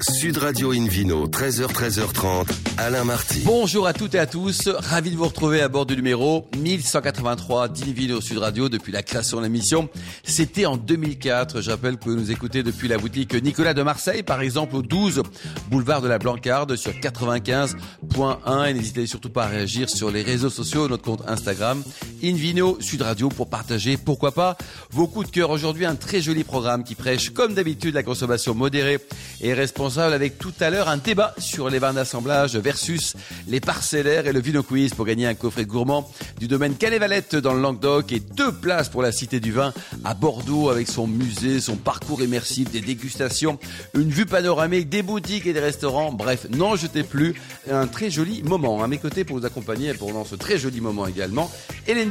[0.00, 2.46] Sud Radio Invino, 13h, 13h30,
[2.78, 3.42] Alain Marty.
[3.44, 7.68] Bonjour à toutes et à tous, ravi de vous retrouver à bord du numéro 1183
[7.68, 9.88] d'Invino Sud Radio depuis la création de l'émission.
[10.24, 14.40] C'était en 2004, j'appelle que vous nous écoutez depuis la boutique Nicolas de Marseille, par
[14.40, 15.22] exemple au 12
[15.70, 20.50] boulevard de la Blancarde sur 95.1 et n'hésitez surtout pas à réagir sur les réseaux
[20.50, 21.82] sociaux, notre compte Instagram
[22.22, 24.56] Invino Sud Radio pour partager, pourquoi pas,
[24.90, 25.50] vos coups de cœur.
[25.50, 28.98] Aujourd'hui, un très joli programme qui prêche comme d'habitude la consommation modérée
[29.40, 33.14] et responsable avec tout à l'heure un débat sur les vins d'assemblage versus
[33.48, 37.54] les parcellaires et le vino quiz pour gagner un coffret gourmand du domaine Canet-Valette dans
[37.54, 39.72] le Languedoc et deux places pour la Cité du Vin
[40.04, 43.58] à Bordeaux avec son musée, son parcours immersif, des dégustations,
[43.94, 46.12] une vue panoramique des boutiques et des restaurants.
[46.12, 47.34] Bref, n'en jetez plus.
[47.70, 48.82] Un très joli moment.
[48.82, 51.50] À mes côtés pour vous accompagner pendant ce très joli moment également,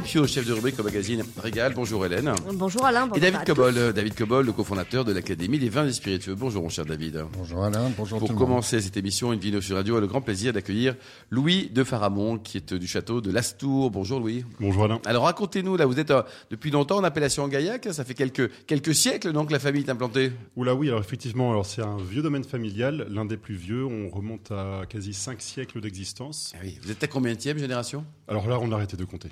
[0.02, 1.74] Pio, chef de rubrique au magazine Régal.
[1.74, 2.32] Bonjour Hélène.
[2.54, 3.06] Bonjour Alain.
[3.06, 6.34] Bonjour et David Cobol, David Cobol, le cofondateur de l'Académie des vins et spiritueux.
[6.34, 7.24] Bonjour mon cher David.
[7.36, 10.06] Bonjour Alain, bonjour Pour tout le commencer cette émission, une vidéo sur radio, a le
[10.06, 10.96] grand plaisir d'accueillir
[11.30, 13.90] Louis de Faramont, qui est du château de Lastour.
[13.90, 14.44] Bonjour Louis.
[14.60, 15.00] Bonjour Alain.
[15.06, 18.94] Alors racontez-nous, là, vous êtes euh, depuis longtemps en appellation Gaillac, ça fait quelques, quelques
[18.94, 22.22] siècles donc que la famille est implantée Oula oui, alors effectivement, alors c'est un vieux
[22.22, 26.52] domaine familial, l'un des plus vieux, on remonte à quasi 5 siècles d'existence.
[26.56, 26.78] Ah oui.
[26.82, 28.04] Vous êtes à combien de génération?
[28.28, 29.28] Alors là, on a arrêté de compter.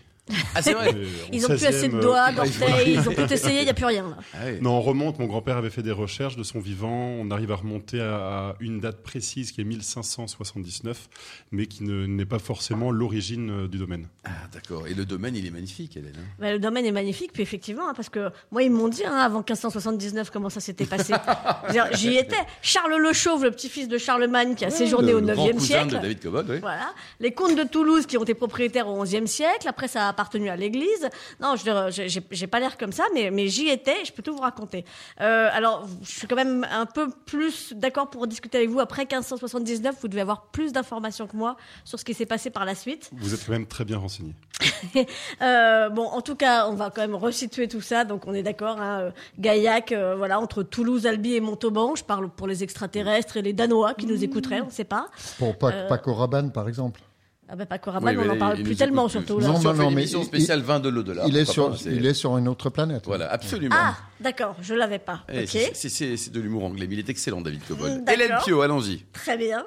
[0.55, 3.13] Ah c'est vrai Euh, Ils ont plus assez de 16e, doigts, euh, d'orteils, ils ont
[3.15, 4.03] tout essayé, il n'y a plus rien.
[4.11, 4.17] Là.
[4.35, 4.59] Ah oui.
[4.61, 6.89] Non, on remonte, mon grand-père avait fait des recherches de son vivant,
[7.21, 11.09] on arrive à remonter à, une date précise qui est 1579,
[11.51, 14.07] mais qui ne- n'est pas forcément l'origine euh, du domaine.
[14.25, 14.87] Ah d'accord.
[14.87, 16.15] Et le domaine, il est magnifique, Hélène.
[16.19, 16.25] hein.
[16.39, 19.15] Bah, le domaine est magnifique, puis effectivement, hein, parce que moi, ils m'ont dit hein,
[19.17, 21.13] avant 1579 comment ça s'était passé.
[21.95, 22.37] J'y étais.
[22.63, 25.53] Charles le Chauve, le petit-fils de Charlemagne, qui a séjourné le, au le grand 9e
[25.55, 25.89] cousin siècle.
[25.89, 26.59] de David Cobol, oui.
[26.61, 26.93] Voilà.
[27.21, 29.67] Les comtes de Toulouse qui ont été propriétaires au XIe siècle.
[29.69, 31.09] Après, ça a appartenu à l'Église.
[31.41, 34.05] Non, je veux dire, j'ai- pas l'air comme ça, mais, mais j'y étais.
[34.05, 34.85] Je peux tout vous raconter.
[35.21, 38.81] Euh, alors, je suis quand même un peu plus d'accord pour discuter avec vous.
[38.81, 42.65] Après 1579, vous devez avoir plus d'informations que moi sur ce qui s'est passé par
[42.65, 43.11] la suite.
[43.13, 44.35] Vous êtes quand même très bien renseigné.
[45.43, 48.05] Euh, bon, en tout cas, on va quand même resituer tout ça.
[48.05, 48.81] Donc, on est d'accord.
[48.81, 51.95] Hein, euh, Gaillac, euh, voilà, entre Toulouse, Albi et Montauban.
[51.95, 54.61] Je parle pour les extraterrestres et les Danois qui nous écouteraient.
[54.61, 55.07] On ne sait pas.
[55.39, 57.01] Pour Pa- Euh, Paco Rabanne, par exemple.
[57.53, 59.35] Ah ben, Paco Rabanne, Oui, on n'en parle plus tellement, surtout.
[59.35, 59.47] Non, Là.
[59.49, 61.25] Non, non, fait non, une mais émission il- spéciale vin de l'au-delà.
[61.27, 63.03] il, est sur, pas, il est sur une autre planète.
[63.07, 63.75] Voilà, absolument.
[63.77, 65.25] Ah, d'accord, je l'avais pas.
[65.33, 65.71] Eh, ok.
[65.75, 67.89] c'est- de l'humour anglais, mais il est excellent, David Cobol.
[68.05, 68.15] D'accord.
[68.15, 69.05] Hélène Pio, allons-y.
[69.13, 69.67] Très bien.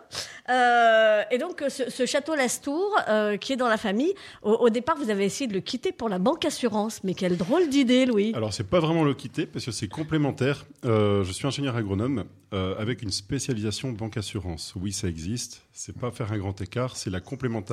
[0.49, 4.13] Euh, et donc, ce, ce château Lastour, euh, qui est dans la famille,
[4.43, 7.01] au, au départ, vous avez essayé de le quitter pour la banque assurance.
[7.03, 8.31] Mais quelle drôle d'idée, Louis.
[8.35, 10.65] Alors, c'est pas vraiment le quitter parce que c'est complémentaire.
[10.85, 12.23] Euh, je suis ingénieur agronome
[12.53, 14.73] euh, avec une spécialisation banque assurance.
[14.79, 15.63] Oui, ça existe.
[15.73, 17.72] C'est pas faire un grand écart, c'est la complémentarité.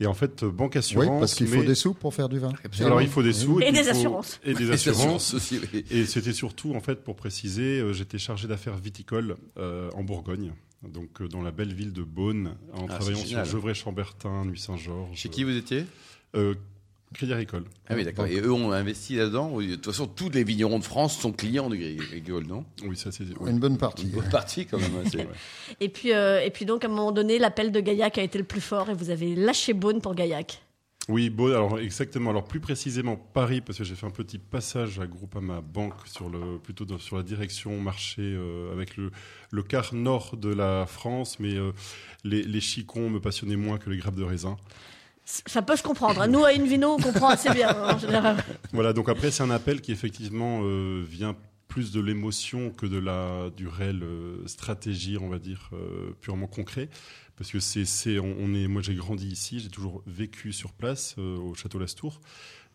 [0.00, 1.20] Et en fait, euh, banque Oui, assurance.
[1.20, 2.52] parce qu'il faut mais- des sous pour faire du vin.
[2.80, 3.60] Alors, il faut des sous.
[3.60, 4.40] Et des faut- assurances.
[4.44, 5.34] Et des assurances.
[5.34, 5.84] aussi, oui.
[5.90, 10.52] Et c'était surtout, en fait, pour préciser, euh, j'étais chargé d'affaires viticoles euh, en Bourgogne.
[10.88, 13.44] Donc, euh, dans la belle ville de Beaune, en Ah, travaillant sur.
[13.44, 15.16] Gevrey-Chambertin, Nuit-Saint-Georges.
[15.16, 15.84] Chez qui vous étiez?
[16.36, 16.54] euh,
[17.14, 17.64] Crédit Agricole.
[17.88, 18.26] Ah oui, d'accord.
[18.26, 21.70] Et eux ont investi là-dedans De toute façon, tous les vignerons de France sont clients
[21.70, 22.64] de Grégol, non?
[22.84, 23.24] Oui, ça c'est.
[23.40, 23.50] oui.
[23.50, 24.02] Une bonne partie.
[24.04, 24.92] Une bonne partie, quand même.
[25.80, 28.36] Et puis, euh, et puis donc, à un moment donné, l'appel de Gaillac a été
[28.38, 30.60] le plus fort et vous avez lâché Beaune pour Gaillac.
[31.08, 32.28] Oui, Beaune, alors exactement.
[32.28, 36.28] Alors plus précisément Paris, parce que j'ai fait un petit passage à Groupama Banque sur
[36.28, 39.10] le plutôt dans- sur la direction marché euh, avec le,
[39.50, 41.72] le quart nord de la France, mais euh,
[42.24, 44.58] les, les chicons me passionnaient moins que les grappes de raisin.
[45.46, 46.22] Ça peut se comprendre.
[46.22, 46.26] hein.
[46.26, 47.68] Nous, à Invino, on comprend assez bien.
[47.68, 48.36] hein.
[48.72, 51.36] Voilà, donc après c'est un appel qui effectivement euh, vient
[51.68, 56.46] plus de l'émotion que de la du réel euh, stratégie, on va dire euh, purement
[56.46, 56.88] concret,
[57.36, 61.16] parce que c'est on, on est moi j'ai grandi ici, j'ai toujours vécu sur place
[61.18, 62.20] au château Lastour.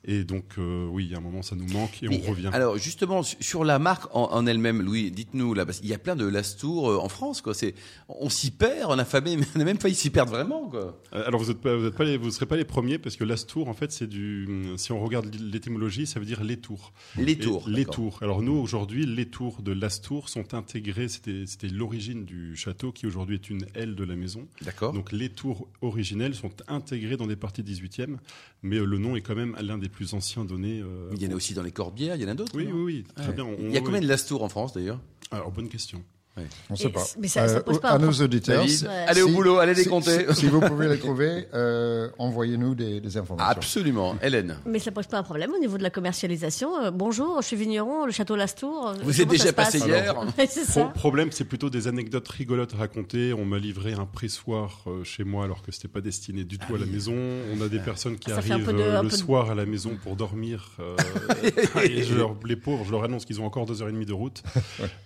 [0.06, 2.30] Et donc, euh, oui, il y a un moment, ça nous manque et Mais, on
[2.32, 2.50] revient.
[2.52, 5.94] Alors justement su- sur la marque en, en elle-même, Louis, dites-nous là, parce qu'il y
[5.94, 7.54] a plein de Lastour euh, en France, quoi.
[7.54, 7.74] C'est,
[8.10, 11.02] on s'y perd, on a famé, on a même failli s'y perdre vraiment, quoi.
[11.14, 13.16] Euh, Alors, vous êtes pas, vous êtes pas les, vous serez pas les premiers parce
[13.16, 14.48] que l'Astour, en fait, c'est du.
[14.76, 16.92] Si on regarde l'étymologie, ça veut dire les tours.
[17.18, 17.70] Les Et tours.
[17.70, 18.20] Les tours.
[18.22, 21.08] Alors nous, aujourd'hui, les tours de l'Astour sont intégrés.
[21.08, 24.48] C'était c'était l'origine du château qui aujourd'hui est une aile de la maison.
[24.64, 24.92] D'accord.
[24.92, 28.18] Donc les tours originelles sont intégrées dans des parties 18e,
[28.64, 30.82] mais le nom est quand même l'un des plus anciens donnés.
[30.82, 32.52] euh, Il y en a aussi dans les Corbières, il y en a d'autres.
[32.56, 33.34] Oui, oui, oui, très Ouais.
[33.34, 33.46] bien.
[33.46, 35.00] on- Il y a combien de Lastour en France d'ailleurs?
[35.32, 36.04] Alors, bonne question.
[36.36, 36.42] On
[36.74, 37.04] ne sait Et- pas.
[37.20, 38.26] mais ça- ça pose pas à un nos problème.
[38.26, 40.26] auditeurs, si- allez au boulot, allez les si- compter.
[40.30, 43.52] Si, si vous pouvez les trouver, euh, envoyez-nous des, des informations.
[43.52, 44.58] Absolument, Hélène.
[44.66, 46.76] Mais ça pose pas un problème au niveau de la commercialisation.
[46.86, 48.88] Euh, bonjour, je suis vigneron, le château Lastour.
[48.88, 50.86] euh, Vous êtes déjà passe passé hier Pro- ça.
[50.86, 53.34] problème, c'est plutôt des anecdotes rigolotes à raconter.
[53.34, 56.74] On m'a livré un pressoir euh, chez moi alors que c'était pas destiné du tout
[56.74, 57.14] à la maison.
[57.56, 59.92] On a des personnes qui arrivent de- euh, un le de- soir à la maison
[60.02, 60.72] pour dormir.
[60.80, 60.96] euh,
[61.84, 64.08] et je leur- les pauvres, je leur annonce qu'ils ont encore deux heures et demie
[64.08, 64.42] de route.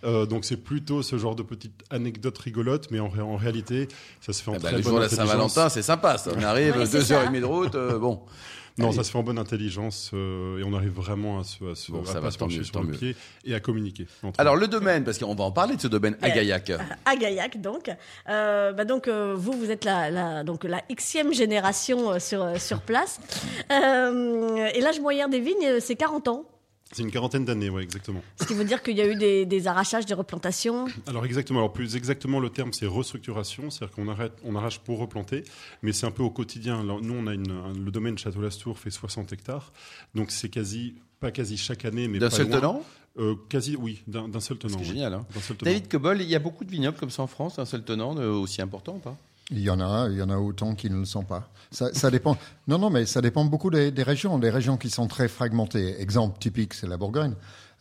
[0.06, 3.88] Euh, donc c'est plutôt ce ce genre de petites anecdotes rigolotes, mais en, en réalité,
[4.22, 5.30] ça se fait en Eh ben, très le bonne jour de la intelligence.
[5.30, 6.32] Saint-Valentin, c'est sympa ça.
[6.38, 8.22] On arrive Ouais, deux heures et demie de route, euh, bon.
[8.80, 8.98] Non, Allez.
[8.98, 11.92] ça se fait en bonne intelligence euh, et on arrive vraiment à se, à se,
[11.92, 12.94] Bon, à ça pas va, se mieux, sur le mieux.
[12.94, 14.06] pied et à communiquer.
[14.38, 14.62] Alors nous.
[14.62, 16.72] le domaine, parce qu'on va en parler de ce domaine à Euh, Gaillac.
[17.04, 17.90] à Gaillac donc.
[18.30, 22.44] Euh, bah donc euh, vous vous êtes la, la donc la xème génération euh, sur
[22.44, 23.20] euh, sur place.
[23.72, 26.46] Euh, et l'âge moyen des vignes euh, c'est 40 ans.
[26.94, 28.22] C'est une quarantaine d'années, ouais, exactement.
[28.40, 30.86] Ce qui veut dire qu'il y a eu des, des arrachages, des replantations.
[31.06, 35.00] Alors exactement, alors plus exactement le terme c'est restructuration, c'est-à-dire qu'on arrête, on arrache pour
[35.00, 35.44] replanter,
[35.82, 36.80] mais c'est un peu au quotidien.
[36.80, 39.72] Alors, nous on a une, un- le domaine Château-Lastour fait 60 hectares,
[40.16, 42.60] donc c'est quasi pas quasi chaque année, mais D'un seul loin.
[42.60, 42.84] tenant
[43.20, 44.76] Euh, Quasi, oui, d'un d'un seul tenant.
[44.78, 44.90] C'est oui.
[44.90, 45.14] génial.
[45.16, 45.26] Hein.
[45.34, 45.72] D'un seul tenant.
[45.72, 48.16] David Cobol, il y a beaucoup de vignobles comme ça en France, un seul tenant
[48.18, 49.18] euh, aussi important ou pas?
[49.52, 51.50] Il y en a, il y en a autant qui ne le sont pas.
[51.72, 52.38] Ça, ça dépend.
[52.68, 54.38] Non, non, mais ça dépend beaucoup des, des régions.
[54.40, 56.02] Des régions qui sont très fragmentées.
[56.02, 57.34] Exemple typique, c'est la Bourgogne.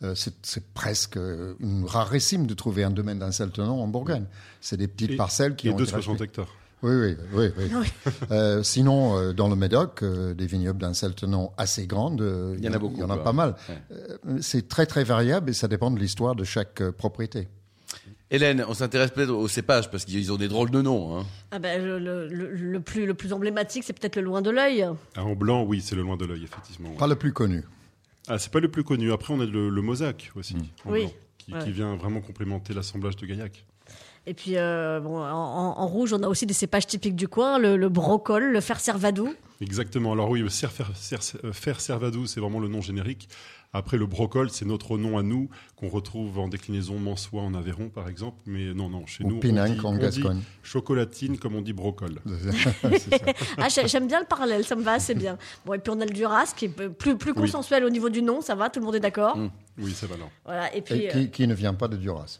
[0.03, 3.87] Euh, c'est c'est presque euh, une rarissime de trouver un domaine d'un seul tenant en
[3.87, 4.25] Bourgogne.
[4.61, 6.23] C'est des petites Et- parcelles qui Et ont de été 60 rachetées.
[6.25, 6.47] hectares.
[6.83, 7.47] Oui, oui, oui.
[7.57, 7.71] oui.
[8.05, 8.11] Oui.
[8.31, 12.55] Euh, sinon, euh, dans le Médoc, euh, des vignobles d'un seul tenant assez grandes, euh,
[12.59, 13.23] Il y en a beaucoup, Il y en a quoi.
[13.23, 13.55] pas mal.
[13.67, 13.75] Ouais.
[13.93, 17.47] Euh, c'est très, très variable et ça dépend de l'histoire de chaque euh, propriété.
[18.29, 21.17] Hélène, on s'intéresse peut-être aux cépages parce qu'ils ont des drôles de noms.
[21.17, 21.25] Hein.
[21.51, 24.49] Ah ben, le, le- le- le plus le plus emblématique c'est peut-être le loin de
[24.49, 24.85] l'œil.
[25.15, 26.89] Ah, en blanc, oui, c'est le loin de l'œil, effectivement.
[26.89, 26.97] ouais.
[26.97, 27.63] Pas le plus connu.
[28.27, 29.13] Ah, c'est pas le plus connu.
[29.13, 31.01] Après, on a le, le mosaque aussi, en Oui.
[31.03, 31.63] blanc, qui, Ouais.
[31.63, 33.63] qui vient vraiment complémenter l'assemblage de Gaillac.
[34.25, 37.29] Et puis euh, bon, en, en- en rouge on a aussi des cépages typiques du
[37.29, 39.33] coin, le, le brocol, le fer servadou.
[39.61, 40.13] Exactement.
[40.13, 43.27] Alors oui, le fer, servadou, c'est vraiment le nom générique.
[43.73, 47.89] Après, le brocol, c'est notre nom à nous, qu'on retrouve en déclinaison mansois en Aveyron,
[47.89, 48.37] par exemple.
[48.45, 50.41] Mais non, non, chez Ou nous, Pinanque on en dit, on dit Gascogne.
[50.63, 52.19] chocolatine, comme on dit brocol.
[53.57, 55.37] Ah, j'ai- j'aime bien le parallèle, ça me va assez bien.
[55.65, 57.37] Bon, et puis on a le Duras qui est plus, plus Oui.
[57.41, 59.37] consensuel au niveau du nom, ça va, tout le monde est d'accord.
[59.37, 59.49] Mm.
[59.79, 60.31] Oui, ça va alors.
[60.45, 60.95] Voilà, et puis.
[60.95, 62.39] Et euh, qui, qui ne vient pas de Duras.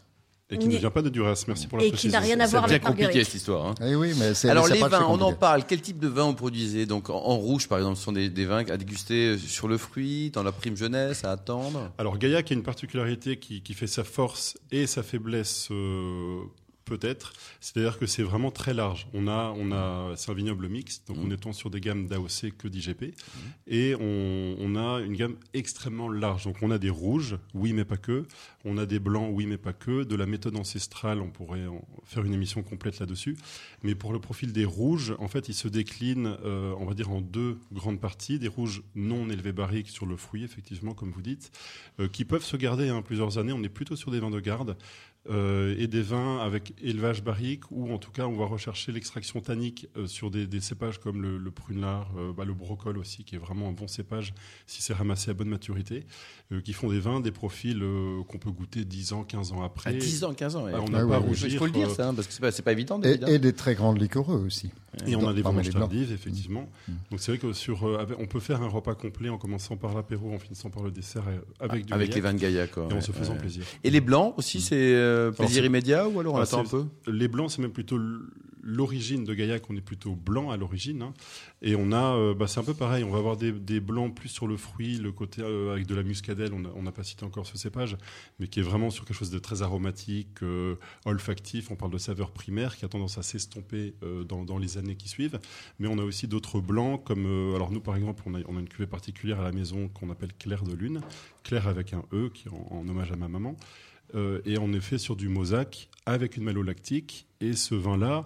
[0.50, 1.44] Et qui ne vient pas de Duras.
[1.50, 3.26] Merci pour la Et qui n'a rien à C'est voir bien avec compliqué Marguerite.
[3.28, 3.66] cette histoire.
[3.66, 3.76] Hein.
[3.86, 5.40] Eh oui, mais c'est Alors c'est les vins, on en compliqué.
[5.42, 5.66] parle.
[5.68, 8.30] Quel type de vin vous produisez Donc en, en rouge, par exemple, ce sont des,
[8.30, 11.92] des vins à déguster sur le fruit, dans la prime jeunesse, à attendre?
[11.98, 16.40] Alors Gaillac a une particularité qui, qui fait sa force et sa faiblesse euh,
[16.88, 19.08] peut-être, c'est-à-dire que c'est vraiment très large.
[19.14, 21.26] On a, on a, c'est un vignoble mixte, donc Mhm.
[21.28, 23.14] on est tant sur des gammes d'AOC que d'IGP,
[23.68, 26.46] et on, on a une gamme extrêmement large.
[26.46, 28.26] Donc on a des rouges, oui mais pas que,
[28.66, 31.84] on a des blancs, oui mais pas que, de la méthode ancestrale, on pourrait en
[32.06, 33.38] faire une émission complète là-dessus.
[33.84, 37.12] Mais pour le profil des rouges, en fait, il se décline, euh, on va dire,
[37.12, 38.40] en deux grandes parties.
[38.40, 41.52] Des rouges non élevés barriques sur le fruit, effectivement, comme vous dites,
[42.00, 43.54] euh, qui peuvent se garder hein, plusieurs années.
[43.54, 44.78] On est plutôt sur des vins de garde.
[45.30, 49.42] Euh, et des vins avec élevage barrique, ou en tout cas, on va rechercher l'extraction
[49.42, 53.24] tannique euh, sur des, des cépages comme le, le prunelard, euh, bah, le brocol aussi,
[53.24, 54.34] qui est vraiment un bon cépage
[54.66, 56.06] si c'est ramassé à bonne maturité,
[56.52, 59.64] euh, qui font des vins, des profils euh, qu'on peut goûter 10 ans, 15 ans
[59.64, 59.90] après.
[59.90, 60.66] À 10 ans, 15 ans.
[60.66, 60.72] ouais.
[60.76, 61.28] Ah, on Ah n'a pas oui.
[61.28, 61.48] rougir.
[61.50, 63.02] Il faut le dire, ça, hein, parce que c'est pas, c'est pas évident.
[63.04, 64.70] Et, et des très grands liquoreux aussi.
[65.06, 66.68] Et on a des vendanges tardives, effectivement.
[66.88, 66.92] Mm.
[67.12, 69.78] Donc c'est vrai que sur, euh, avec- on peut faire un repas complet en commençant
[69.78, 71.24] par l'apéro, en finissant par le dessert
[71.60, 72.88] avec du Avec les Gaillac, vins de Gaïa, quoi.
[72.90, 73.40] et en ouais, se faisant ouais.
[73.40, 73.64] plaisir.
[73.84, 74.76] Et les blancs aussi, c'est
[75.18, 76.86] euh, plaisir immédiat ou alors on Ah, attend un peu?
[77.08, 78.00] Les blancs, c'est même plutôt
[78.70, 81.02] l'origine de Gaillac, on est plutôt blanc à l'origine.
[81.02, 81.14] hein.
[81.62, 84.14] Et on a, euh, bah, c'est un peu pareil, on va avoir des, des blancs
[84.14, 87.24] plus sur le fruit, le côté euh, avec de la muscadelle, on n'a pas cité
[87.24, 87.96] encore ce cépage,
[88.40, 90.76] mais qui est vraiment sur quelque chose de très aromatique, euh,
[91.06, 93.94] olfactif, on parle de saveur primaire qui a tendance à s'estomper
[94.28, 95.40] dans, dans les années qui suivent.
[95.80, 98.60] Mais on a aussi d'autres blancs, comme, alors nous par exemple, on a, on a
[98.60, 101.00] une cuvée particulière à la maison qu'on appelle Clair de Lune,
[101.44, 103.56] Clair avec un E, qui est en, en hommage à ma maman.
[104.16, 107.28] Euh, et en effet sur du mosaque avec une malolactique.
[107.42, 108.26] Et ce vin-là,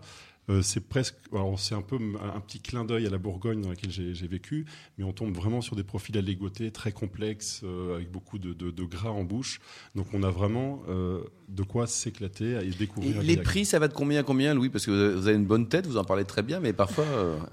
[0.49, 3.69] euh, c'est presque, alors c'est un peu un petit clin d'œil à la Bourgogne dans
[3.69, 4.65] laquelle j'ai vécu,
[4.97, 9.11] mais on tombe vraiment sur des profils allégotés, très complexes, euh, avec beaucoup de, gras
[9.11, 9.61] en bouche.
[9.95, 13.21] Donc on a vraiment euh, de quoi s'éclater et découvrir.
[13.21, 14.69] Les prix, ça va de combien à combien, Louis?
[14.69, 17.05] Parce que vous avez une bonne tête, vous en parlez très bien, mais parfois,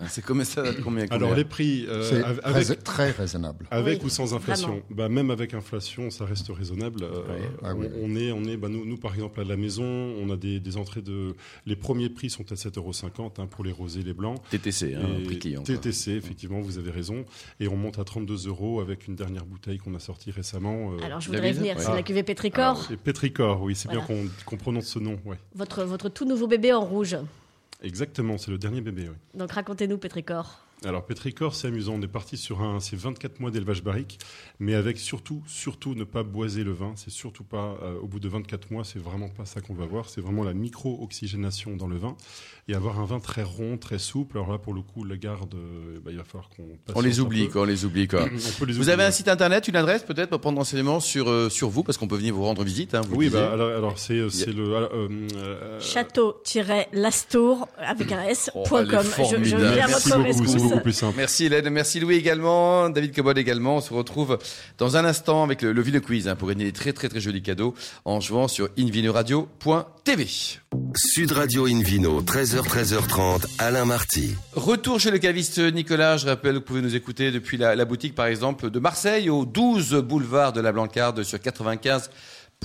[0.08, 1.26] c'est comme ça, ça va de combien à combien?
[1.26, 3.66] Alors les prix, c'est avec, très raisonnable.
[3.70, 7.04] Avec ou sans inflation bah, Même avec inflation, ça reste raisonnable.
[7.62, 10.36] Ah on, est, on est bah, nous, nous, par exemple, à la maison, on a
[10.36, 11.34] des, entrées de.
[11.66, 12.77] Les premiers prix sont à 7
[13.38, 14.40] Hein, pour les rosés, les blancs.
[14.50, 15.62] TTC, hein, prix client.
[15.62, 17.24] TTC, effectivement, vous avez raison.
[17.60, 20.92] Et on monte à 32 euros avec une dernière bouteille qu'on a sortie récemment.
[20.92, 21.94] Euh, Alors je voudrais venir, c'est ah.
[21.94, 22.88] la cuvée Pétricor.
[22.90, 24.04] Ah, Pétricor, oui, c'est bien
[24.44, 25.18] qu'on prononce ce nom.
[25.54, 27.16] Votre, votre tout nouveau bébé en rouge.
[27.82, 29.08] Exactement, c'est le dernier bébé.
[29.08, 29.38] Oui.
[29.38, 30.64] Donc racontez-nous Pétricor.
[30.84, 31.94] Alors Pétricor, c'est amusant.
[31.96, 34.18] On est parti sur un, c'est 24 mois d'élevage barrique,
[34.60, 36.92] mais avec surtout, surtout ne pas boiser le vin.
[36.94, 39.86] C'est surtout pas euh, au bout de 24 mois, c'est vraiment pas ça qu'on va
[39.86, 40.08] voir.
[40.08, 42.16] C'est vraiment la micro-oxygénation dans le vin
[42.68, 44.36] et avoir un vin très rond, très souple.
[44.38, 46.64] Alors là, pour le coup, la garde, euh, bah, il va falloir qu'on.
[46.94, 47.62] On les oublie, quoi.
[47.62, 48.20] On les oublie, quoi.
[48.26, 48.92] On peut les Vous oublier.
[48.92, 51.98] avez un site internet, une adresse peut-être pour prendre renseignement sur euh, sur vous, parce
[51.98, 52.94] qu'on peut venir vous rendre visite.
[52.94, 54.74] Hein, vous Oui, bah, alors, alors c'est c'est le.
[54.76, 58.50] euh, euh, Château-Lastour avec un S.
[58.54, 58.62] Oh.
[58.68, 60.67] Je, je viens à votre beaucoup.
[60.68, 61.14] Beaucoup plus simple.
[61.16, 63.76] Merci Hélène, merci Louis également, David Cobol également.
[63.76, 64.38] On se retrouve
[64.78, 67.20] dans un instant avec le, le Vino Quiz hein, pour gagner des très très très
[67.20, 70.26] jolis cadeaux en jouant sur invinoradio.tv.
[70.94, 74.34] Sud Radio Invino, 13h, 13h30, Alain Marty.
[74.54, 76.16] Retour chez le caviste Nicolas.
[76.16, 79.30] Je rappelle que vous pouvez nous écouter depuis la, la boutique, par exemple, de Marseille
[79.30, 82.08] au 12 boulevard de la Blancarde sur 95.1.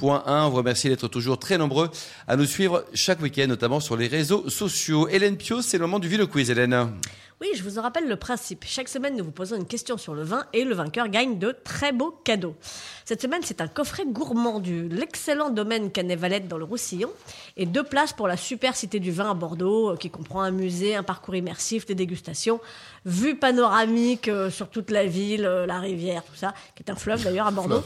[0.02, 1.90] On vous remercie d'être toujours très nombreux
[2.28, 5.08] à nous suivre chaque week-end, notamment sur les réseaux sociaux.
[5.08, 6.90] Hélène Pio, c'est le moment du Vino Quiz, Hélène.
[7.42, 8.64] Oui, je vous en rappelle le principe.
[8.66, 11.54] Chaque semaine, nous vous posons une question sur le vin et le vainqueur gagne de
[11.64, 12.56] très beaux cadeaux.
[13.06, 17.10] Cette semaine, c'est un coffret gourmand du l'excellent domaine Canet-Valette dans le Roussillon
[17.58, 20.52] et deux places pour la super cité du vin à Bordeaux euh, qui comprend un
[20.52, 22.62] musée, un parcours immersif, des dégustations,
[23.06, 26.96] vue panoramique euh, sur toute la ville, euh, la rivière, tout ça, qui est un
[26.96, 27.84] fleuve d'ailleurs à Bordeaux.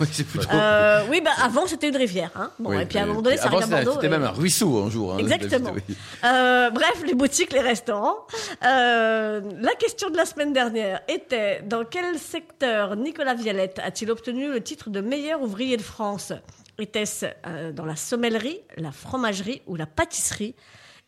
[0.54, 2.30] Euh, oui, bah avant c'était une rivière.
[2.36, 2.52] Hein.
[2.60, 3.94] Bon, Oui, et puis à un moment donné, ça à Bordeaux.
[3.94, 5.16] C'était et- même un ruisseau un jour.
[5.16, 5.18] hein.
[5.18, 5.74] Exactement.
[6.26, 8.18] Euh, bref, les boutiques, les restaurants.
[8.64, 14.52] Euh, la question de la semaine dernière était dans quel secteur Nicolas Vialette a-t-il obtenu
[14.52, 16.34] le titre de meilleur ouvrier de France?
[16.80, 20.56] Était-ce euh, dans la sommellerie, la fromagerie ou la pâtisserie?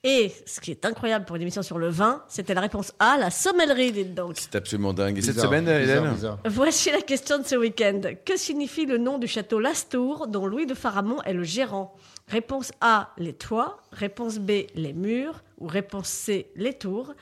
[0.03, 3.17] Et ce qui est incroyable pour une émission sur le vin, c'était la réponse A,
[3.17, 4.37] la sommellerie, dites donc.
[4.37, 5.17] C'est absolument dingue.
[5.17, 6.39] Et cette semaine, bizarre, Hélène bizarre.
[6.45, 7.99] Voici la question de ce week-end.
[8.23, 11.97] Que signifie le nom du château Lastour dont Louis de Faramond est le gérant?
[12.29, 13.81] Réponse A, les toits.
[13.91, 15.43] Réponse B, les murs.
[15.57, 17.13] Ou réponse C, les tours.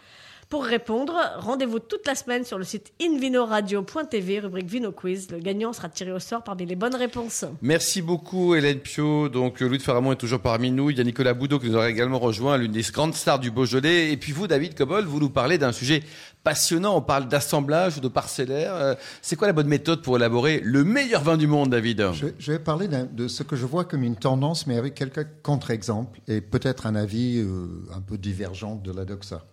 [0.50, 5.30] Pour répondre, rendez-vous toute la semaine sur le site invinoradio.tv, rubrique Vino Quiz.
[5.30, 7.44] Le gagnant sera tiré au sort parmi les bonnes réponses.
[7.62, 9.28] Merci beaucoup Hélène Pio.
[9.28, 10.90] Donc euh, Louis de Faramond est toujours parmi nous.
[10.90, 13.52] Il y a Nicolas Boudot qui nous aura également rejoint, l'une des grandes stars du
[13.52, 14.14] Beaujolais.
[14.14, 16.02] Et puis vous, David Cobol, vous nous parlez d'un sujet
[16.46, 16.96] passionnant.
[16.96, 18.74] On parle d'assemblage ou de parcellaire.
[18.74, 22.28] Euh, C'est quoi la bonne méthode pour élaborer le meilleur vin du monde, David Je,
[22.40, 26.22] je vais parler de ce que je vois comme une tendance, mais avec quelques contre-exemples
[26.30, 29.44] et peut-être un avis euh, un peu divergent de la doxa.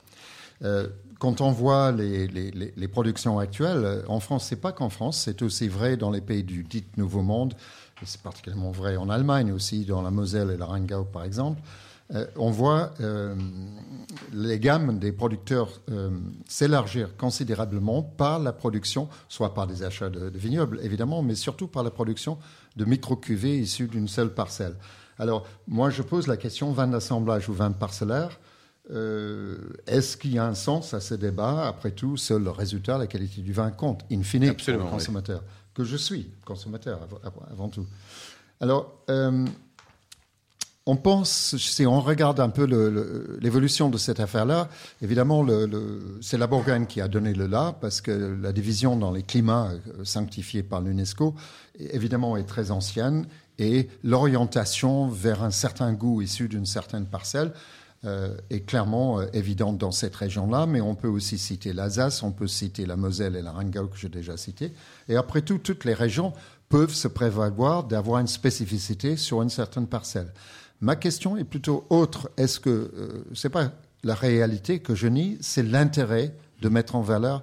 [0.62, 5.42] Euh, quand on voit les, productions actuelles, euh, en France, c'est pas qu'en France, c'est
[5.42, 7.54] aussi vrai dans les pays du dit Nouveau Monde,
[8.04, 11.60] c'est particulièrement vrai en Allemagne aussi, dans la Moselle et la Rheingau par exemple.
[12.14, 12.90] Euh, on voit
[14.34, 15.70] les gammes des producteurs
[16.46, 21.66] s'élargir considérablement par la production, soit par des achats de, de vignobles évidemment, mais surtout
[21.66, 22.36] par la production
[22.76, 24.76] de micro-cuvées issues d'une seule parcelle.
[25.18, 28.38] Alors, moi, je pose la question vin d'assemblage ou vin parcellaire.
[28.90, 32.98] Euh, Est-ce qu'il y a un sens à ce débat Après tout, seul le résultat,
[32.98, 35.42] la qualité du vin compte, in fine, Absolument, pour le consommateur.
[35.74, 37.86] Que je suis consommateur av- av- avant tout.
[38.60, 39.46] Alors, euh,
[40.86, 42.64] on pense, si on regarde un peu
[43.40, 44.68] l'évolution de cette affaire-là,
[45.00, 48.96] évidemment, le- le- c'est la Bourgogne qui a donné le là, parce que la division
[48.96, 51.34] dans les climats euh, sanctifiés par l'UNESCO,
[51.78, 53.26] évidemment, est très ancienne,
[53.58, 57.52] et l'orientation vers un certain goût issu d'une certaine parcelle
[58.50, 62.46] est clairement euh, évidente dans cette région-là, mais on peut aussi citer l'Alsace, on peut
[62.46, 64.74] citer la Moselle et la Rheingau que j'ai déjà cité.
[65.08, 66.32] Et après tout, toutes les régions
[66.68, 70.32] peuvent se prévaloir d'avoir une spécificité sur une certaine parcelle.
[70.80, 72.28] Ma question est plutôt autre.
[72.36, 73.70] Est-ce que euh, c'est pas
[74.02, 77.42] la réalité que je nie, c'est l'intérêt de mettre en valeur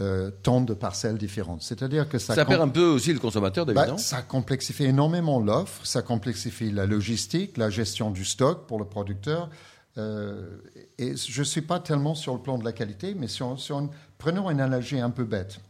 [0.00, 1.60] euh, tant de parcelles différentes?
[1.60, 5.38] C'est-à-dire que ça, Ça perd un peu aussi le consommateur, bah, non ça complexifie énormément
[5.38, 9.50] l'offre, ça complexifie la logistique, la gestion du stock pour le producteur.
[9.98, 10.58] Euh,
[10.98, 13.78] et je ne suis pas tellement sur le plan de la qualité, mais sur, sur
[13.80, 15.60] une- prenons une analogie un peu bête.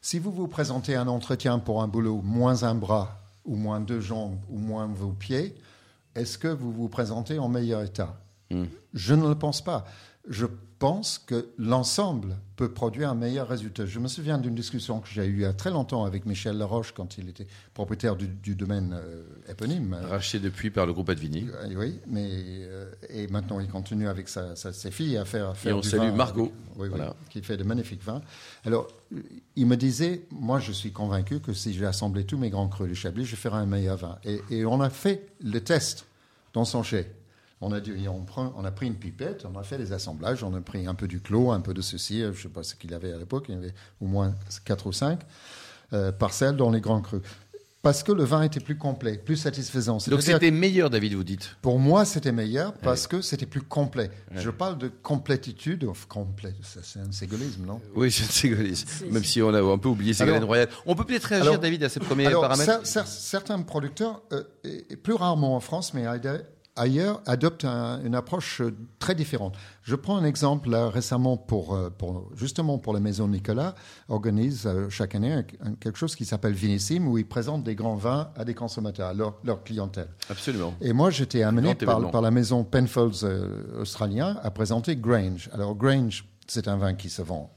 [0.00, 3.80] Si vous vous présentez à un entretien pour un boulot moins un bras, ou moins
[3.80, 5.56] deux jambes, ou moins vos pieds,
[6.14, 8.20] est-ce que vous vous présentez en meilleur état?
[8.94, 9.84] Je ne le pense pas.
[10.28, 10.46] Je
[10.78, 13.84] pense que l'ensemble peut produire un meilleur résultat.
[13.86, 16.56] Je me souviens d'une discussion que j'ai eue il y a très longtemps avec Michel
[16.56, 19.96] Laroche quand il était propriétaire du, du domaine euh, éponyme.
[20.08, 21.48] Racheté depuis par le groupe Advini.
[21.52, 25.48] Euh, oui, mais euh, et maintenant il continue avec sa, sa- ses filles à faire,
[25.48, 26.52] à faire on du salue vin Margot.
[26.76, 26.88] oui,
[27.30, 28.22] qui fait de magnifiques vins.
[28.64, 28.86] Alors,
[29.56, 32.88] il me disait, moi je suis convaincu que si j'ai assemblé tous mes grands crus
[32.88, 34.18] du Chablis, je ferai un meilleur vin.
[34.24, 36.06] Et, et on a fait le test
[36.52, 37.10] dans son chai.
[37.60, 40.44] On a, dû, on, prend- on a pris une pipette, on a fait des assemblages,
[40.44, 42.48] on a pris un peu du clos, un peu de ceci, euh, je ne sais
[42.48, 44.34] pas ce qu'il avait à l'époque, il y avait au moins
[44.64, 45.20] quatre ou cinq
[45.92, 47.22] euh, parcelles dans les grands crus.
[47.82, 49.98] parce que le vin était plus complet, plus satisfaisant.
[50.08, 51.56] Donc c'était meilleur, David, vous dites?
[51.62, 54.10] Pour moi, c'était meilleur parce que c'était plus complet.
[54.36, 55.82] Je parle de complétitude.
[55.84, 57.80] Of, complet, c'est un ségolisme, non?
[57.96, 58.74] Oui, c'est Ségolène.
[59.10, 60.68] Même si on a un peu oublié Ségolène Royal.
[60.86, 62.82] On peut peut-être réagir, Alors- David, à ces premiers Alors, paramètres?
[62.84, 66.06] cer- cer- certains producteurs, euh, et plus rarement en France, mais
[66.78, 69.54] ailleurs, adoptent un- une approche euh, très différente.
[69.82, 73.74] Je prends un exemple là, récemment pour, euh, pour justement pour la maison Nicolas
[74.08, 75.44] organise euh, chaque année
[75.80, 79.14] quelque chose qui s'appelle Vinissime où ils présentent des grands vins à des consommateurs, à
[79.14, 80.08] leur, leur clientèle.
[80.30, 80.74] Absolument.
[80.80, 85.50] Et moi, j'étais amené par, la maison Penfolds euh, australien à présenter Grange.
[85.52, 87.50] Alors Grange, c'est un vin qui se vend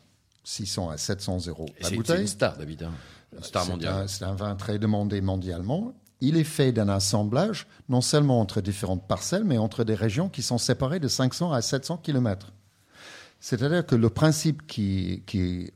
[0.43, 2.21] 600 à 700 euros la C'est c'est bouteille.
[2.21, 2.83] une star, David.
[2.83, 2.91] hein.
[3.37, 3.93] Une star C'est mondiale.
[4.03, 5.93] un- C'est un vin très demandé mondialement.
[6.21, 10.43] Il est fait d'un assemblage, non seulement entre différentes parcelles, mais entre des régions qui
[10.43, 12.53] sont séparées de 500 à 700 kilomètres.
[13.39, 15.23] C'est-à-dire que le principe qui,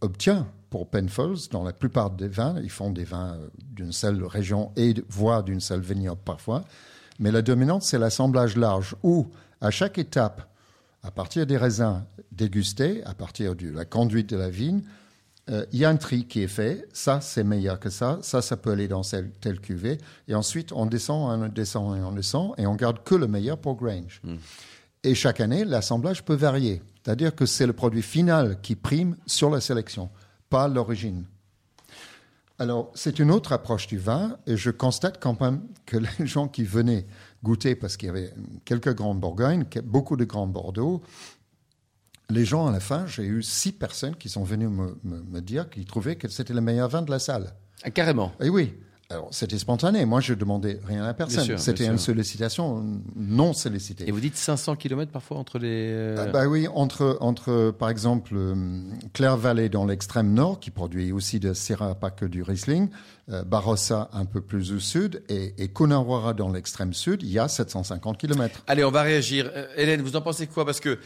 [0.02, 4.24] obtient pour Penfolds, dans la plupart des vins, ils font des vins euh, d'une seule
[4.24, 6.64] région et voire d'une seule vignoble parfois,
[7.20, 9.28] mais la dominante, c'est l'assemblage large, où
[9.62, 10.48] à chaque étape,
[11.02, 14.82] à partir des raisins dégustés, à partir de la conduite de la vigne,
[15.52, 16.88] euh, il y a un tri qui est fait.
[16.92, 18.20] Ça, c'est meilleur que ça.
[18.22, 20.00] Ça, ça peut aller dans telle, telle cuvée.
[20.28, 23.58] Et ensuite, on descend, on descend et on descend, et on garde que le meilleur
[23.58, 24.22] pour Grange.
[25.04, 26.82] Et chaque année, l'assemblage peut varier.
[27.04, 30.10] C'est-à-dire que c'est le produit final qui prime sur la sélection,
[30.50, 31.26] pas l'origine.
[32.58, 36.48] Alors, c'est une autre approche du vin, et je constate quand même que les gens
[36.48, 37.06] qui venaient
[37.44, 38.34] goûter, parce qu'il y avait
[38.64, 41.04] quelques grands Bourgognes, beaucoup de grands Bordeaux,
[42.30, 45.42] les gens, à la fin, j'ai eu six personnes qui sont venues me, me- me
[45.42, 47.54] dire qu'ils trouvaient que c'était le meilleur vin de la salle.
[47.84, 48.34] Ah, carrément.
[48.42, 48.74] Et oui,
[49.10, 50.06] alors c'était spontané.
[50.06, 51.58] Moi, je demandais rien à personne.
[51.58, 52.84] C'était une sollicitation
[53.16, 54.08] non sollicitée.
[54.08, 55.90] Et vous dites 500 km parfois entre les.
[55.92, 58.82] euh, Ah bah oui, entre, entre par exemple euh,
[59.14, 62.90] Claire-Vallée dans l'extrême nord, qui produit aussi de Syrah, pas que du Riesling,
[63.30, 65.70] euh, Barossa un peu plus au sud, et, et
[66.36, 68.64] dans l'extrême sud, il y a 750 km.
[68.66, 69.52] Allez, on va réagir.
[69.76, 70.66] Hélène, vous en pensez quoi?
[70.66, 70.98] Parce que,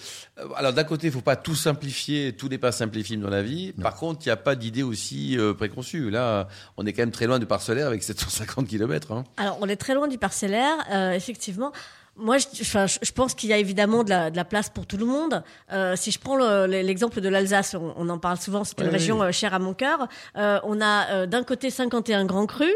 [0.55, 3.73] alors d'un côté, il faut pas tout simplifier, tout n'est pas simplifiable dans la vie.
[3.73, 6.09] Par contre, il n'y a pas d'idée aussi préconçue.
[6.09, 9.11] Là, on est quand même très loin du parcellaire avec 750 km.
[9.11, 9.23] Hein.
[9.37, 11.71] Alors, on est très loin du parcellaire, euh, effectivement.
[12.19, 14.69] Moi, je, enfin, je je pense qu'il y a évidemment de la, de la place
[14.69, 15.43] pour tout le monde.
[15.71, 18.87] Euh, si je prends le- l'exemple de l'Alsace, on, on en parle souvent, c'est une
[18.87, 19.27] Oui, région oui.
[19.27, 20.07] euh, chère à mon cœur.
[20.37, 22.69] Euh, on a euh, d'un côté 51 grands crus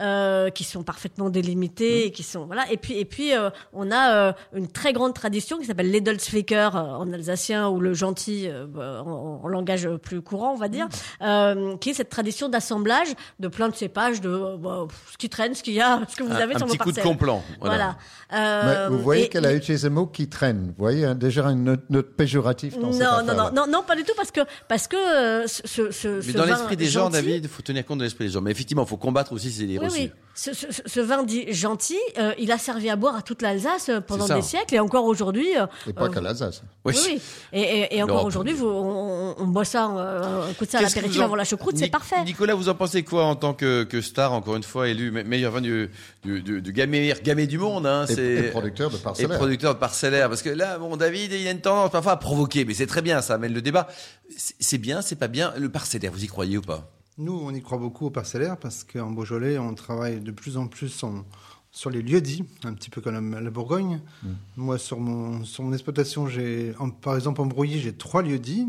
[0.00, 2.64] euh, qui sont parfaitement délimités, et qui sont voilà.
[2.70, 6.76] Et puis et puis euh, on a euh, une très grande tradition qui s'appelle l'Edelsfeker
[6.76, 10.88] euh, en alsacien ou le gentil euh, en, en langage plus courant, on va dire,
[11.22, 13.08] euh, qui est cette tradition d'assemblage
[13.40, 16.16] de plein de cépages, de euh, bah, ce qui traîne, ce qu'il y a, ce
[16.16, 17.42] que vous Un, avez un sur petit vos coup de complant.
[17.60, 17.96] Voilà.
[18.32, 20.66] Mais Euh, vous voyez et- qu'elle a utilisé le mot qui traîne.
[20.76, 23.82] Vous voyez hein, déjà une note, note péjorative dans cette non, non, non, non, non,
[23.86, 26.86] pas du tout, parce que, parce que euh, ce, ce, ce, Mais dans l'esprit des
[26.86, 28.40] gens, David, il faut tenir compte de l'esprit des gens.
[28.40, 30.00] Mais effectivement, il faut combattre aussi ces idées Oui, reçues.
[30.00, 30.10] oui.
[30.36, 33.40] Ce, ce, ce- ce vin dit gentil, euh, il a servi à boire à toute
[33.40, 35.46] l'Alsace euh, pendant des siècles et encore aujourd'hui.
[35.56, 36.62] euh, Et pas euh, qu'à l'Alsace.
[36.84, 36.92] Oui.
[36.96, 37.20] Oui, oui.
[37.52, 41.20] Et, et, et encore aujourd'hui, on, on boit ça, euh, on coûte ça à l'apéritif
[41.20, 42.24] en- avant la choucroute, c'est parfait.
[42.24, 45.22] Nicolas, vous en pensez quoi en tant que, que star, encore une fois, élu me-
[45.22, 45.88] meilleur vin du,
[46.24, 49.38] du, du, du gamay, gamay du monde hein, Et, c'est- et producteur de Et parcellaire.
[49.38, 50.28] producteur de parcellaire.
[50.28, 53.02] Parce que là, bon, David, il a une tendance parfois à provoquer, mais c'est très
[53.02, 53.88] bien, ça amène le débat.
[54.36, 55.52] C'est bien, c'est pas bien.
[55.56, 56.90] Le parcellaire, vous y croyez ou pas?
[57.16, 60.66] Nous, on y croit beaucoup au parcellaire parce qu'en Beaujolais, on travaille de plus en
[60.66, 61.24] plus en-
[61.70, 64.00] sur les lieux dits, un petit peu comme la, Bourgogne.
[64.22, 64.28] Mm.
[64.56, 68.66] Moi, sur mon, sur mon exploitation, j'ai, par exemple, en Brouilly, j'ai trois lieux dits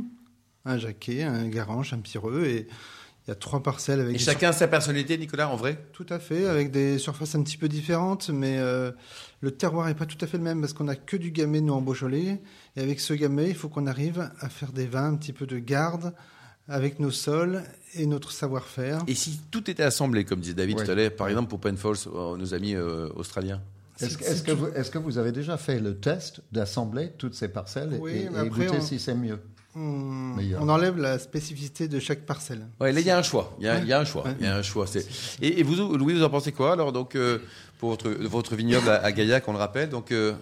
[0.66, 2.68] un Jacquet, un Garanche, un Pireux, et
[3.28, 6.06] il y a trois parcelles avec Et chacun a sa personnalité, Nicolas, en vrai Tout
[6.10, 8.92] à fait, avec des surfaces un petit peu différentes, mais euh,
[9.42, 11.62] le terroir n'est pas tout à fait le même parce qu'on n'a que du gamay,
[11.62, 12.42] nous, en Beaujolais.
[12.76, 15.48] Et avec ce gamay, il faut qu'on arrive à faire des vins un petit peu
[15.48, 16.14] de garde
[16.68, 17.64] avec nos sols
[17.96, 19.02] et notre savoir-faire.
[19.08, 20.86] Et si tout était assemblé, comme disait David Ouais.
[20.86, 23.62] tout à l'heure, par exemple pour Penfolds, euh, nos amis euh, australiens
[24.02, 27.98] Est-ce que, vous, est-ce que vous avez déjà fait le test d'assembler toutes ces parcelles
[28.00, 29.40] Oui, et, et après, goûter on- si c'est mieux
[29.76, 30.62] On, Meilleur.
[30.64, 32.66] on enlève la spécificité de chaque parcelle.
[32.80, 33.54] Ouais, là, il y a un choix.
[33.60, 34.24] Il y a, il y a un choix.
[34.40, 34.88] Il y a un choix.
[34.88, 35.06] C'est-
[35.42, 37.40] Et, et vous, Louis, vous en pensez quoi Alors, donc, euh,
[37.80, 39.90] pour votre, votre vignoble à, à Gaillac, on le rappelle.
[39.90, 40.34] Donc, euh,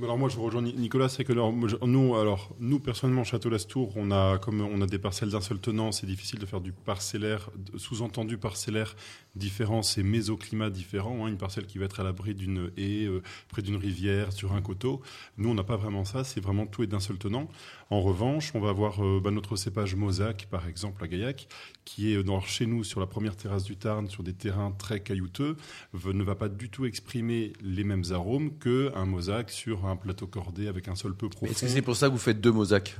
[0.00, 4.12] Alors moi je rejoins Ni- Nicolas, c'est que nous alors nous personnellement Château Lastour, on
[4.12, 7.50] a comme on a des parcelles d'un seul tenant, c'est difficile de faire du parcellaire
[7.76, 8.94] sous-entendu parcellaire
[9.34, 13.22] différent, c'est mésoclimat différent, hein, une parcelle qui va être à l'abri d'une haie, euh,
[13.48, 15.00] près d'une rivière, sur un coteau.
[15.36, 17.48] Nous on n'a pas vraiment ça, c'est vraiment tout est d'un seul tenant.
[17.90, 21.48] En revanche, on va avoir euh, bah, notre cépage Mosaque par exemple à Gaillac,
[21.84, 25.00] qui est dans, chez nous sur la première terrasse du Tarn sur des terrains très
[25.00, 25.56] caillouteux,
[25.92, 30.26] ne va pas du tout exprimer les mêmes arômes que un Mosaque sur un plateau
[30.26, 31.50] cordé avec un sol peu profond.
[31.50, 32.96] est-ce que c'est pour ça que vous faites deux mosaques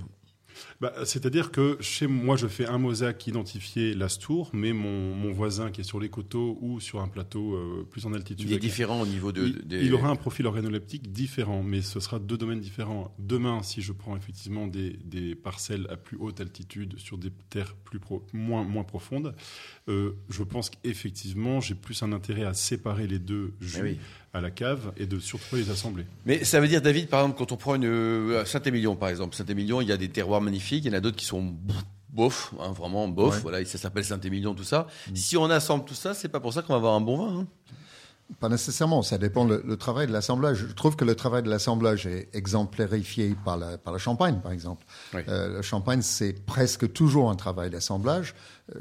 [0.81, 5.70] bah, C'est-à-dire que chez moi, je fais un mosaque identifié l'Astour, mais mon, mon, voisin
[5.70, 8.48] qui est sur les coteaux ou sur un plateau euh, plus en altitude.
[8.48, 9.46] Il est différent au niveau de.
[9.46, 9.85] Il, des...
[9.85, 13.14] il aura un profil organoleptique différent, mais ce sera deux domaines différents.
[13.18, 17.74] Demain, si je prends effectivement des, des parcelles à plus haute altitude sur des terres
[17.74, 19.35] plus pro, moins, moins profondes,
[19.88, 23.98] euh, je pense qu'effectivement, j'ai plus un intérêt à séparer les deux jus.
[24.32, 26.04] À la cave et de surtout les assembler.
[26.26, 29.34] Mais ça veut dire, David, par exemple, quand on prend une euh, Saint-Émilion, par exemple,
[29.34, 31.54] Saint-Émilion, il y a des terroirs magnifiques, il y en a d'autres qui sont
[32.10, 33.36] bof, hein, vraiment bof.
[33.36, 33.40] Ouais.
[33.42, 34.86] Voilà, ça s'appelle Saint-Émilion, tout ça.
[35.14, 37.40] Si on assemble tout ça, c'est pas pour ça qu'on va avoir un bon vin.
[37.40, 37.46] Hein.
[38.40, 40.66] Pas nécessairement, ça dépend le, le travail de l'assemblage.
[40.68, 44.52] Je trouve que le travail de l'assemblage est exemplarifié par la, par la champagne, par
[44.52, 44.84] exemple.
[45.14, 45.22] Oui.
[45.28, 48.34] Euh, le champagne, c'est presque toujours un travail d'assemblage.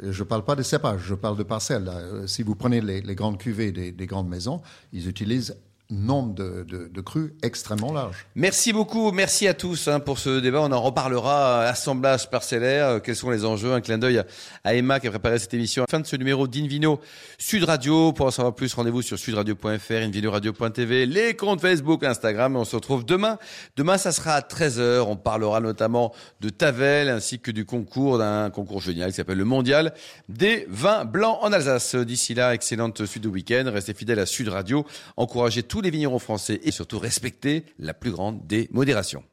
[0.03, 1.87] Euh, je ne parle pas de cépage, je parle de parcelles.
[1.87, 5.55] Euh, Si vous prenez les, les grandes cuvées des, des, grandes maisons, ils utilisent
[5.89, 8.27] nombre de, de, de crus extrêmement large.
[8.35, 10.61] Merci beaucoup, merci à tous hein, pour ce débat.
[10.61, 11.61] On en reparlera.
[11.63, 14.23] Assemblage parcellaire, euh, quels sont les enjeux Un clin d'œil
[14.63, 15.85] à Emma qui a préparé cette émission.
[15.89, 16.99] Fin de ce numéro d'Invino
[17.37, 18.11] Sud Radio.
[18.11, 22.55] Pour en savoir plus, rendez-vous sur sudradio.fr, invinoradio.tv, les comptes Facebook, Instagram.
[22.55, 23.37] On se retrouve demain.
[23.77, 25.01] Demain, ça sera à 13h.
[25.01, 29.45] On parlera notamment de Tavel ainsi que du concours, d'un concours génial qui s'appelle le
[29.45, 29.93] Mondial
[30.27, 31.95] des vins blancs en Alsace.
[31.95, 33.63] D'ici là, excellente suite de week-end.
[33.67, 34.85] Restez fidèles à Sud Radio.
[35.15, 39.23] Encouragez tous les vignerons français et surtout respectez la plus grande des modérations.